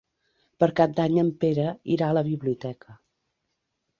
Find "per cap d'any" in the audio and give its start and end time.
0.61-1.19